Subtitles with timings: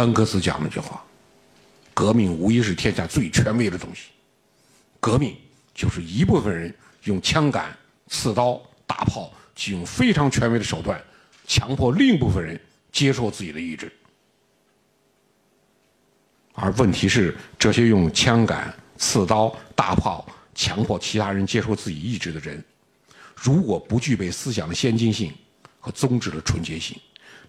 [0.00, 1.04] 恩格斯讲了一句话
[1.92, 4.08] ：“革命无疑是天下最权威的东西。
[4.98, 5.36] 革命
[5.74, 7.76] 就是一部分人用枪杆、
[8.08, 11.02] 刺刀、大炮，使用非常权威的手段，
[11.46, 12.58] 强迫另一部分人
[12.90, 13.92] 接受自己的意志。
[16.54, 22.62] 而问题是，这些用枪杆、刺刀、大炮强迫其他人接受自己意志的人，
[23.34, 25.32] 如果不具备思想的先进性
[25.78, 26.98] 和宗旨的纯洁性，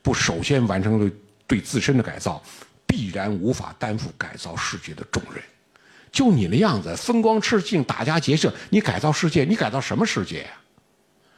[0.01, 1.11] 不首先完成了
[1.51, 2.41] 对自身的改造，
[2.87, 5.43] 必然无法担负改造世界的重任。
[6.09, 10.49] 就你那样子，风光赤镜、打家劫舍，你改造世界，你改造什么世界呀？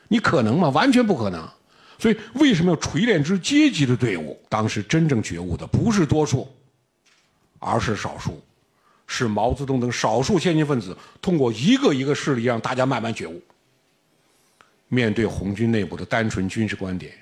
[0.09, 0.69] 你可能吗？
[0.69, 1.49] 完全不可能。
[1.97, 4.39] 所以，为什么要锤炼之阶级的队伍？
[4.47, 6.47] 当时真正觉悟的不是多数，
[7.57, 8.39] 而是少数，
[9.07, 13.41] 是毛泽东等少数先进分子通过一个一个事例让大家慢慢觉悟。
[14.89, 17.13] 面对红军内部的单纯军事观点、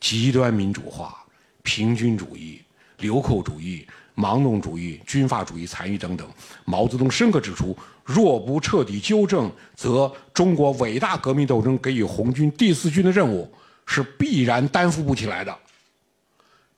[0.00, 1.23] 极端民主化、
[1.64, 2.62] 平均主义、
[2.98, 3.84] 流寇主义。
[4.16, 6.24] 盲动主义、军阀主义残余等等，
[6.64, 13.52] 毛泽东深刻指出：若不彻底纠正，则中国伟大革命斗争给予红军第四军的任务
[13.86, 15.52] 是必然担负不起来的。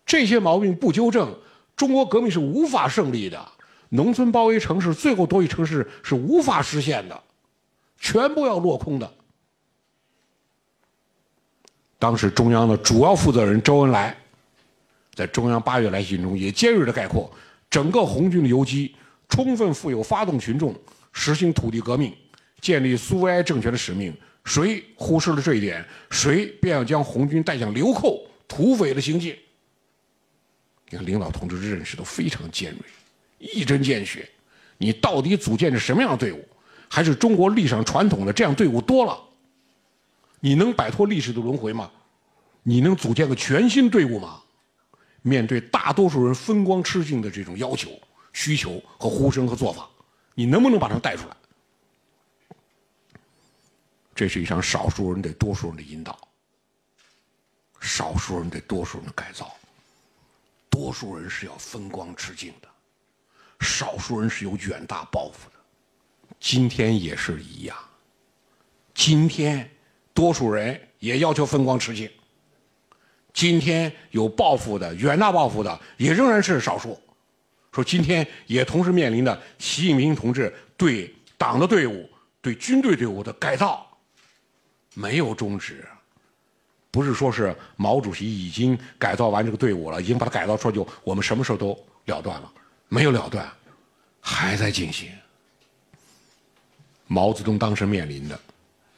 [0.07, 1.39] 这些毛病不纠正，
[1.77, 3.47] 中国革命是无法胜利的。
[3.91, 7.23] 农村包围城市，最后夺取城市是无法实现的，
[7.99, 9.13] 全部要落空的。
[11.99, 14.17] 当时中央的主要负责人周恩来。
[15.17, 17.33] 在中央八月来信中，也尖锐地概括
[17.71, 18.95] 整个红军的游击，
[19.31, 20.79] 充分负有发动群众、
[21.11, 22.15] 实行土地革命、
[22.61, 24.15] 建立苏维埃政权的使命。
[24.45, 29.35] 谁忽视了这一点，谁便要将红军带向流寇、土匪的行径。
[30.91, 32.81] 你看，领导同志的认识都非常尖锐，
[33.39, 34.29] 一针见血。
[34.77, 36.47] 你到底组建着什么样的队伍？
[36.89, 39.19] 还是中国历史上传统的这样队伍多了？
[40.41, 41.91] 你能摆脱历史的轮回吗？
[42.63, 44.43] 你能组建个全新队伍吗？
[45.27, 47.91] 面对大多数人风光吃尽的这种要求、
[48.33, 49.91] 需求和呼声和做法，
[50.35, 51.37] 你能不能把他们带出来？
[54.15, 56.17] 这是一场少数人对多数人的引导，
[57.81, 59.53] 少数人对多数人的改造。
[60.71, 62.69] 多数人是要风光吃尽的，
[63.59, 65.57] 少数人是有远大抱负的。
[66.39, 67.77] 今天也是一样，
[68.95, 69.69] 今天
[70.15, 72.09] 多数人也要求风光吃尽。
[73.37, 76.99] 今天有抱负的、远大抱负的，也仍然是少数。
[77.71, 82.09] 说今天也同时面临着习近平同志对党的队伍、
[82.41, 83.87] 对军队队伍的改造，
[84.95, 85.87] 没有终止。
[86.91, 92.51] 不是说是毛主席已经改造完这个队伍了，已经把它改造出来，就我们什么时候都了断了？
[92.89, 93.47] 没有了断，
[94.19, 95.11] 还在进行。
[97.07, 98.41] 毛泽东当时面临的，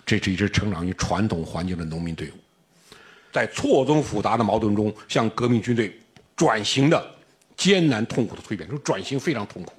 [0.07, 2.35] 这是一支成长于传统环境的农民队伍。
[3.33, 5.99] 在错综复杂的矛盾中，向革命军队
[6.35, 7.15] 转型的
[7.57, 9.73] 艰难痛苦的蜕变，这转型非常痛苦。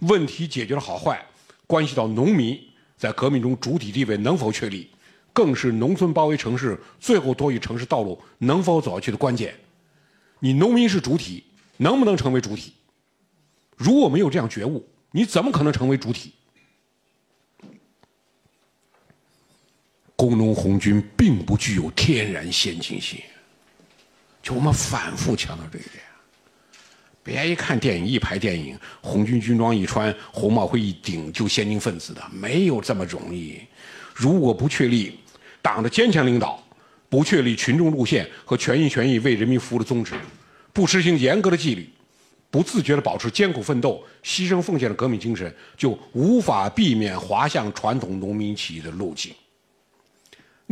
[0.00, 1.24] 问题解决的好坏，
[1.66, 2.58] 关系到农民
[2.96, 4.90] 在革命中主体地位能否确立，
[5.32, 9.54] 更是农村包围城市最后夺取城市道路能否走下去的关键。
[10.38, 11.44] 你农民是主体，
[11.76, 12.72] 能不能成为主体？
[13.76, 16.32] 如果没有这样觉悟，你怎么可能成为主体？
[20.20, 23.18] 工农红军并不具有天然先进性，
[24.42, 25.94] 就我们反复强调这一点。
[27.22, 33.58] 别一看电影一排电影，红军军装一穿，红帽徽一顶就先进分子的，没有这么容易。
[34.14, 35.18] 如果不确立
[35.62, 36.62] 党的坚强领导，
[37.08, 40.12] 不确立群众路线和全心全意为人民服务的宗旨，
[40.70, 41.88] 不实行严格的纪律，
[42.50, 49.32] 不自觉地保持艰苦奋斗、牺牲奉献的革命精神，就无法避免滑向传统农民起义的路径。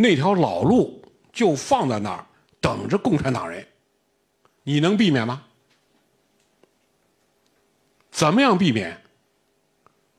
[0.01, 2.25] 那条老路就放在那儿，
[2.61, 3.67] 等着共产党人，
[4.63, 5.45] 你能避免吗？
[8.13, 8.97] 怎么样避免？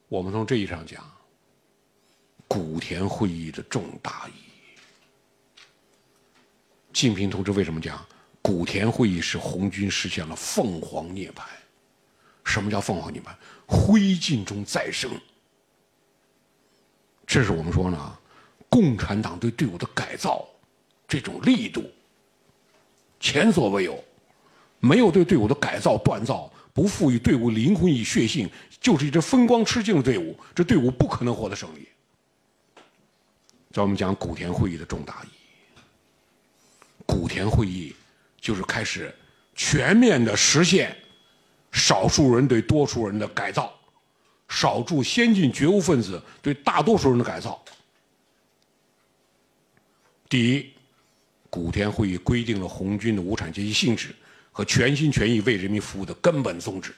[0.09, 1.01] 我们从这意义上讲，
[2.45, 5.63] 古田会议的重大意义。
[6.91, 8.06] 近平同志为什么讲
[8.41, 11.44] 古田会议是红军实现了凤凰涅槃？
[12.44, 13.33] 什么叫凤凰涅槃？
[13.65, 15.09] 灰烬中再生。
[17.25, 18.19] 这是我们说呢。
[18.80, 20.48] 共产党对队伍的改造，
[21.06, 21.84] 这种力度
[23.20, 24.02] 前所未有。
[24.80, 28.50] 没有对队伍的改造锻造，不赋予队伍灵魂与血性，
[28.80, 30.34] 就是一支风光吃尽的队伍。
[30.56, 31.90] 这队伍不可能获得胜利。
[33.72, 35.81] 在我们讲古田会议的重大意义，
[37.06, 37.94] 古田会议
[38.40, 39.14] 就是开始
[39.54, 40.96] 全面的实现
[41.74, 43.74] 少数人对多数人的改造，
[44.48, 47.62] 少数先进觉悟分子对大多数人的改造。
[50.30, 50.70] 第一，
[51.50, 54.16] 古田会议规定了红军的无产阶级性质
[54.52, 56.94] 和全心全意为人民服务的根本宗旨。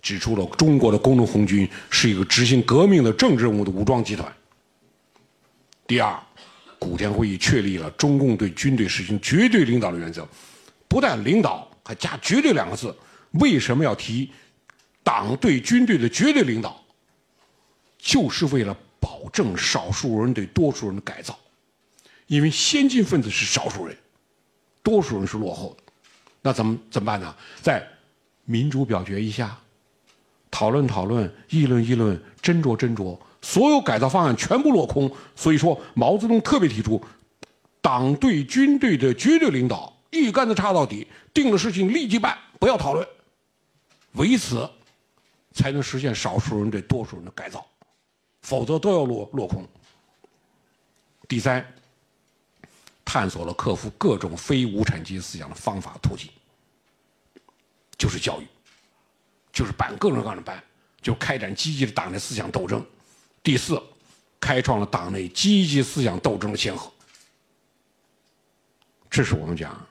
[0.00, 4.32] 指出了中国的工农红军是一个执行革命的政治任务的武装集团。
[5.86, 6.18] 第二，
[6.78, 10.26] 古田会议确立了中共对军队实行绝对领导的原则，
[10.86, 12.96] 不但领导，还加“绝对”两个字。
[13.32, 14.30] 为什么要提
[15.02, 16.82] 党对军队的绝对领导？
[17.98, 21.38] 就是为了保证少数人对多数人的改造，
[22.26, 23.96] 因为先进分子是少数人，
[24.82, 25.92] 多数人是落后的。
[26.42, 27.34] 那怎么怎么办呢？
[27.60, 27.86] 在
[28.44, 29.58] 民主表决一下。
[30.52, 35.08] 讨论讨论，议论议论，斟酌斟酌，所有改造方案全部落空。
[35.36, 37.00] 所以说，毛泽东特别提出，
[37.80, 43.06] 党对军队的绝对领导，一竿子插到底，定了事情立即办，不要讨论，
[44.14, 44.68] 唯此
[45.52, 47.64] 才能实现少数人对多数人的改造，
[48.42, 49.66] 否则都要落落空。
[51.28, 51.64] 第三，
[53.04, 56.30] 探索了克服各种非无产阶级思想的方法途径，
[57.96, 58.46] 就是教育。
[59.52, 60.62] 就是办各种各样的班，
[61.02, 62.86] 就开展积极的党内思想斗争。
[63.42, 63.82] 第四，
[64.38, 66.90] 开创了党内积极思想斗争的先河。
[69.10, 69.84] 这是我们讲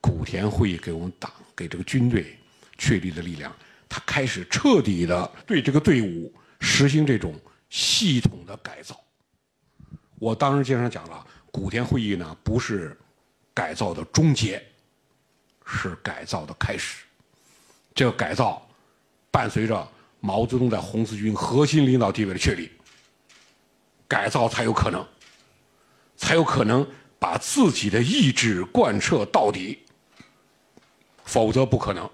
[0.00, 2.36] 古田会议给我们党、给这个军队
[2.76, 3.54] 确立的力量。
[3.88, 7.32] 他开始彻底的对这个队伍实行这种
[7.74, 8.94] 系统的改造。
[10.20, 12.96] 我当时经常讲了，古田会议呢不是
[13.52, 14.64] 改造的终结，
[15.66, 17.02] 是改造的开始。
[17.92, 18.60] 这个改造。
[19.32, 19.88] 伴随着
[20.20, 22.70] 毛泽东在红四军核心领导地位的确立，
[24.06, 25.04] 改造才有可能，
[26.16, 26.88] 才有可能
[27.18, 29.80] 把自己的意志贯彻到底，
[31.24, 32.08] 否则不可能。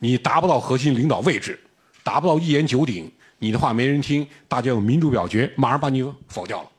[0.00, 1.56] 你达不到核心领导位置，
[2.02, 3.08] 达不到一言九鼎，
[3.38, 6.70] 你的话没人听，大家用民主表决马上把你否掉了。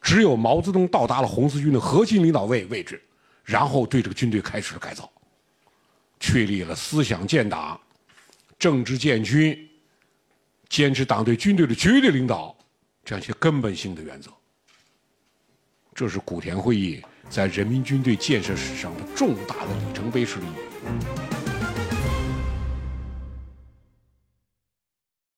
[0.00, 3.02] 只有毛泽东到达了红四军的核心领导位位置，
[3.44, 5.10] 然后对这个军队开始了改造，
[6.20, 7.78] 确立了思想建党。
[8.58, 9.68] 政治建军，
[10.68, 12.56] 坚持党对军队的绝对领导，
[13.04, 14.30] 这样一些根本性的原则。
[15.94, 21.25] 这是古田会议在人民军队建设史上的重大的里程碑式的意义。